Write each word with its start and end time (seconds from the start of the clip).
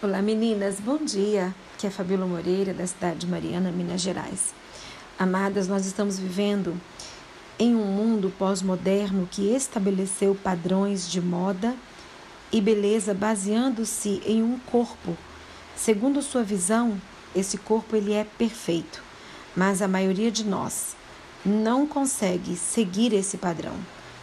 Olá 0.00 0.22
meninas, 0.22 0.78
bom 0.78 0.98
dia. 0.98 1.52
Aqui 1.74 1.84
é 1.84 1.90
Fabíola 1.90 2.24
Moreira, 2.24 2.72
da 2.72 2.86
cidade 2.86 3.18
de 3.18 3.26
Mariana, 3.26 3.72
Minas 3.72 4.00
Gerais. 4.00 4.54
Amadas, 5.18 5.66
nós 5.66 5.86
estamos 5.86 6.20
vivendo 6.20 6.80
em 7.58 7.74
um 7.74 7.84
mundo 7.84 8.32
pós-moderno 8.38 9.28
que 9.28 9.52
estabeleceu 9.52 10.36
padrões 10.36 11.10
de 11.10 11.20
moda 11.20 11.74
e 12.52 12.60
beleza 12.60 13.12
baseando-se 13.12 14.22
em 14.24 14.40
um 14.40 14.56
corpo. 14.60 15.18
Segundo 15.74 16.22
sua 16.22 16.44
visão, 16.44 16.96
esse 17.34 17.58
corpo 17.58 17.96
ele 17.96 18.12
é 18.12 18.22
perfeito, 18.22 19.02
mas 19.56 19.82
a 19.82 19.88
maioria 19.88 20.30
de 20.30 20.44
nós 20.44 20.94
não 21.44 21.88
consegue 21.88 22.54
seguir 22.54 23.12
esse 23.12 23.36
padrão. 23.36 23.74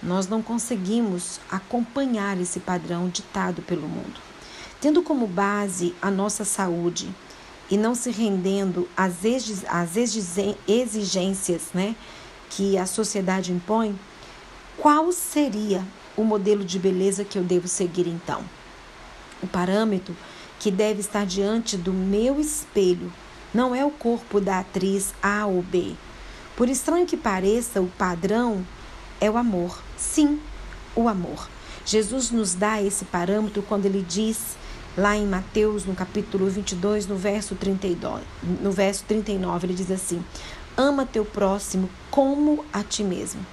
Nós 0.00 0.28
não 0.28 0.40
conseguimos 0.42 1.40
acompanhar 1.50 2.40
esse 2.40 2.60
padrão 2.60 3.08
ditado 3.08 3.62
pelo 3.62 3.88
mundo 3.88 4.35
tendo 4.86 5.02
como 5.02 5.26
base 5.26 5.96
a 6.00 6.12
nossa 6.12 6.44
saúde 6.44 7.12
e 7.68 7.76
não 7.76 7.92
se 7.92 8.08
rendendo 8.12 8.88
às, 8.96 9.16
exigências 10.68 11.62
né, 11.74 11.96
que 12.48 12.78
a 12.78 12.86
sociedade 12.86 13.50
impõe, 13.50 13.98
qual 14.78 15.10
seria 15.10 15.84
o 16.16 16.22
modelo 16.22 16.64
de 16.64 16.78
beleza 16.78 17.24
que 17.24 17.36
eu 17.36 17.42
devo 17.42 17.66
seguir 17.66 18.06
então? 18.06 18.44
O 19.42 19.48
parâmetro 19.48 20.16
que 20.60 20.70
deve 20.70 21.00
estar 21.00 21.26
diante 21.26 21.76
do 21.76 21.92
meu 21.92 22.38
espelho 22.38 23.12
não 23.52 23.74
é 23.74 23.84
o 23.84 23.90
corpo 23.90 24.40
da 24.40 24.60
atriz 24.60 25.12
A 25.20 25.46
ou 25.46 25.62
B. 25.62 25.94
Por 26.54 26.68
estranho 26.68 27.06
que 27.06 27.16
pareça, 27.16 27.80
o 27.80 27.88
padrão 27.88 28.64
é 29.20 29.28
o 29.28 29.36
amor. 29.36 29.82
Sim, 29.96 30.38
o 30.94 31.08
amor. 31.08 31.48
Jesus 31.84 32.30
nos 32.30 32.54
dá 32.54 32.80
esse 32.80 33.04
parâmetro 33.04 33.64
quando 33.64 33.86
ele 33.86 34.06
diz 34.08 34.56
Lá 34.96 35.14
em 35.14 35.26
Mateus, 35.26 35.84
no 35.84 35.94
capítulo 35.94 36.48
22, 36.48 37.06
no 37.06 37.16
verso, 37.16 37.54
32, 37.54 38.22
no 38.62 38.72
verso 38.72 39.04
39, 39.04 39.66
ele 39.66 39.74
diz 39.74 39.90
assim: 39.90 40.24
Ama 40.74 41.04
teu 41.04 41.22
próximo 41.22 41.90
como 42.10 42.64
a 42.72 42.82
ti 42.82 43.04
mesmo. 43.04 43.44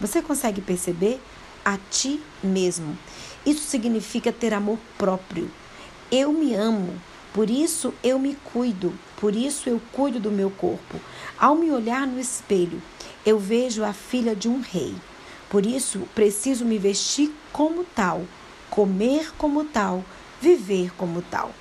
Você 0.00 0.22
consegue 0.22 0.62
perceber? 0.62 1.20
A 1.62 1.76
ti 1.90 2.22
mesmo. 2.42 2.96
Isso 3.44 3.60
significa 3.68 4.32
ter 4.32 4.54
amor 4.54 4.78
próprio. 4.96 5.50
Eu 6.10 6.32
me 6.32 6.54
amo, 6.54 6.94
por 7.34 7.50
isso 7.50 7.92
eu 8.02 8.18
me 8.18 8.34
cuido, 8.36 8.94
por 9.20 9.36
isso 9.36 9.68
eu 9.68 9.78
cuido 9.92 10.18
do 10.18 10.30
meu 10.30 10.50
corpo. 10.50 10.98
Ao 11.38 11.54
me 11.54 11.70
olhar 11.70 12.06
no 12.06 12.18
espelho, 12.18 12.80
eu 13.26 13.38
vejo 13.38 13.84
a 13.84 13.92
filha 13.92 14.34
de 14.34 14.48
um 14.48 14.62
rei. 14.62 14.94
Por 15.50 15.66
isso 15.66 16.08
preciso 16.14 16.64
me 16.64 16.78
vestir 16.78 17.34
como 17.52 17.84
tal, 17.84 18.22
comer 18.70 19.32
como 19.36 19.64
tal, 19.64 20.02
viver 20.40 20.92
como 20.96 21.22
tal. 21.22 21.52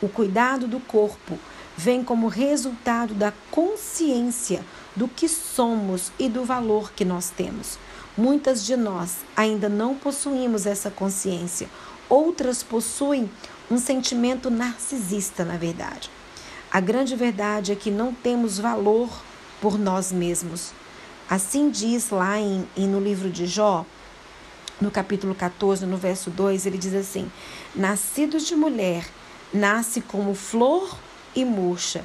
O 0.00 0.08
cuidado 0.08 0.66
do 0.66 0.80
corpo 0.80 1.38
vem 1.76 2.02
como 2.02 2.28
resultado 2.28 3.14
da 3.14 3.32
consciência 3.50 4.64
do 4.94 5.08
que 5.08 5.28
somos 5.28 6.12
e 6.18 6.28
do 6.28 6.44
valor 6.44 6.92
que 6.92 7.04
nós 7.04 7.30
temos. 7.30 7.78
Muitas 8.16 8.64
de 8.64 8.76
nós 8.76 9.18
ainda 9.36 9.68
não 9.68 9.94
possuímos 9.94 10.66
essa 10.66 10.90
consciência, 10.90 11.68
outras 12.08 12.62
possuem 12.62 13.30
um 13.70 13.78
sentimento 13.78 14.50
narcisista, 14.50 15.44
na 15.44 15.56
verdade. 15.56 16.10
A 16.70 16.80
grande 16.80 17.16
verdade 17.16 17.72
é 17.72 17.76
que 17.76 17.90
não 17.90 18.12
temos 18.12 18.58
valor 18.58 19.08
por 19.60 19.78
nós 19.78 20.12
mesmos. 20.12 20.72
Assim 21.28 21.70
diz 21.70 22.10
lá 22.10 22.38
em, 22.38 22.66
no 22.76 23.00
livro 23.00 23.30
de 23.30 23.46
Jó, 23.46 23.86
no 24.80 24.90
capítulo 24.90 25.34
14, 25.34 25.84
no 25.86 25.96
verso 25.96 26.30
2, 26.30 26.66
ele 26.66 26.78
diz 26.78 26.94
assim: 26.94 27.30
Nascidos 27.74 28.46
de 28.46 28.56
mulher, 28.56 29.06
nasce 29.52 30.00
como 30.00 30.34
flor 30.34 30.96
e 31.34 31.44
murcha. 31.44 32.04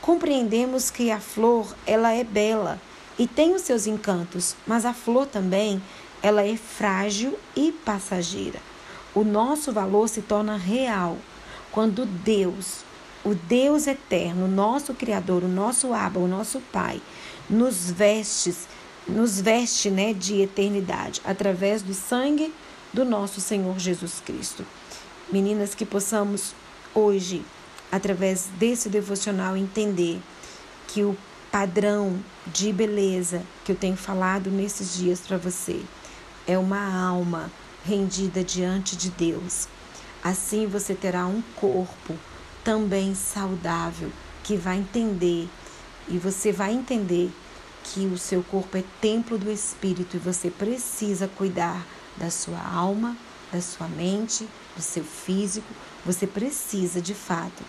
Compreendemos 0.00 0.90
que 0.90 1.10
a 1.10 1.20
flor, 1.20 1.74
ela 1.86 2.12
é 2.12 2.24
bela 2.24 2.80
e 3.18 3.26
tem 3.26 3.54
os 3.54 3.62
seus 3.62 3.86
encantos, 3.86 4.54
mas 4.66 4.84
a 4.84 4.92
flor 4.92 5.26
também, 5.26 5.82
ela 6.22 6.42
é 6.42 6.56
frágil 6.56 7.38
e 7.54 7.72
passageira. 7.72 8.60
O 9.14 9.24
nosso 9.24 9.72
valor 9.72 10.08
se 10.08 10.22
torna 10.22 10.56
real 10.56 11.16
quando 11.72 12.04
Deus, 12.04 12.84
o 13.24 13.34
Deus 13.34 13.86
eterno, 13.86 14.46
nosso 14.46 14.94
Criador, 14.94 15.42
o 15.42 15.48
nosso 15.48 15.92
Abba, 15.92 16.20
o 16.20 16.28
nosso 16.28 16.60
Pai, 16.72 17.00
nos 17.48 17.90
vestes 17.90 18.68
nos 19.08 19.40
veste 19.40 19.90
né, 19.90 20.12
de 20.12 20.40
eternidade 20.40 21.20
através 21.24 21.82
do 21.82 21.94
sangue 21.94 22.52
do 22.92 23.04
nosso 23.04 23.40
Senhor 23.40 23.78
Jesus 23.78 24.22
Cristo. 24.24 24.64
Meninas, 25.30 25.74
que 25.74 25.84
possamos 25.84 26.54
hoje, 26.94 27.44
através 27.90 28.48
desse 28.58 28.88
devocional, 28.88 29.56
entender 29.56 30.20
que 30.88 31.02
o 31.02 31.16
padrão 31.50 32.18
de 32.46 32.72
beleza 32.72 33.42
que 33.64 33.72
eu 33.72 33.76
tenho 33.76 33.96
falado 33.96 34.50
nesses 34.50 34.96
dias 34.96 35.20
para 35.20 35.36
você 35.36 35.82
é 36.46 36.58
uma 36.58 37.06
alma 37.06 37.50
rendida 37.84 38.42
diante 38.42 38.96
de 38.96 39.10
Deus. 39.10 39.68
Assim 40.22 40.66
você 40.66 40.94
terá 40.94 41.26
um 41.26 41.42
corpo 41.54 42.14
também 42.64 43.14
saudável 43.14 44.10
que 44.42 44.56
vai 44.56 44.78
entender 44.78 45.48
e 46.08 46.18
você 46.18 46.52
vai 46.52 46.72
entender 46.72 47.30
que 47.96 48.04
o 48.04 48.18
seu 48.18 48.42
corpo 48.42 48.76
é 48.76 48.84
templo 49.00 49.38
do 49.38 49.50
Espírito 49.50 50.18
e 50.18 50.20
você 50.20 50.50
precisa 50.50 51.26
cuidar 51.26 51.82
da 52.14 52.28
sua 52.28 52.60
alma, 52.60 53.16
da 53.50 53.58
sua 53.62 53.88
mente, 53.88 54.46
do 54.76 54.82
seu 54.82 55.02
físico. 55.02 55.66
Você 56.04 56.26
precisa, 56.26 57.00
de 57.00 57.14
fato, 57.14 57.64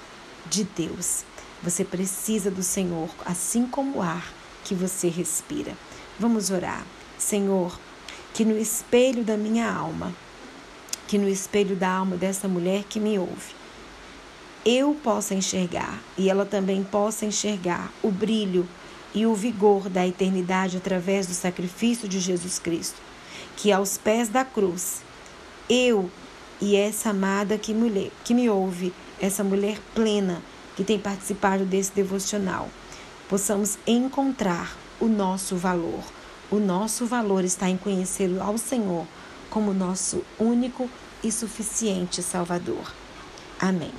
de 0.50 0.66
Deus. 0.66 1.24
Você 1.64 1.86
precisa 1.86 2.52
do 2.52 2.62
Senhor, 2.62 3.10
assim 3.26 3.66
como 3.68 4.00
o 4.00 4.02
ar 4.02 4.34
que 4.66 4.76
você 4.76 5.08
respira. 5.08 5.72
Vamos 6.20 6.52
orar. 6.52 6.86
Senhor, 7.18 7.80
que 8.34 8.44
no 8.44 8.58
espelho 8.58 9.24
da 9.24 9.38
minha 9.38 9.72
alma, 9.72 10.14
que 11.08 11.18
no 11.18 11.30
espelho 11.30 11.74
da 11.74 11.90
alma 11.90 12.18
dessa 12.18 12.50
mulher 12.50 12.84
que 12.84 13.00
me 13.00 13.18
ouve, 13.18 13.56
eu 14.66 14.94
possa 15.02 15.34
enxergar 15.34 16.02
e 16.18 16.30
ela 16.30 16.46
também 16.46 16.84
possa 16.84 17.26
enxergar 17.26 17.90
o 18.04 18.12
brilho 18.12 18.68
e 19.14 19.26
o 19.26 19.34
vigor 19.34 19.90
da 19.90 20.08
eternidade 20.08 20.78
através 20.78 21.28
do 21.28 21.34
sacrifício 21.34 22.08
de 22.08 22.20
Jesus 22.20 22.60
Cristo, 22.60 23.02
que 23.56 23.72
aos 23.72 23.98
pés 23.98 24.30
da 24.30 24.46
cruz, 24.46 25.02
eu 25.70 26.10
e 26.62 26.76
essa 26.76 27.10
amada 27.10 27.58
que, 27.58 27.74
mulher, 27.74 28.12
que 28.24 28.34
me 28.34 28.50
ouve, 28.50 28.94
essa 29.20 29.44
mulher 29.44 29.80
plena 29.94 30.42
que 30.76 30.84
tem 30.84 31.00
participado 31.00 31.66
desse 31.66 31.92
devocional, 31.92 32.70
possamos 33.28 33.78
encontrar 33.86 34.76
o 35.00 35.08
nosso 35.08 35.56
valor. 35.56 36.04
O 36.50 36.60
nosso 36.60 37.06
valor 37.06 37.44
está 37.44 37.70
em 37.70 37.78
conhecer 37.78 38.30
ao 38.40 38.58
Senhor 38.58 39.06
como 39.50 39.74
nosso 39.74 40.24
único 40.40 40.90
e 41.24 41.32
suficiente 41.32 42.22
Salvador. 42.22 42.94
Amém. 43.60 43.92